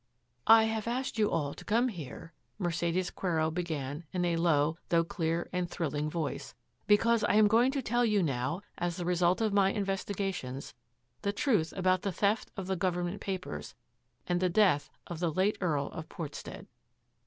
[0.47, 5.03] "I have asked you all to come here," Mercedes Quero began in a low, though
[5.03, 6.55] clear and thrilling voice,"
[6.87, 10.73] because I am going to tell you now, as the result of my investigations,
[11.21, 13.75] the truth about the theft of the government papers
[14.25, 16.65] and the death of the late Earl of Portstead."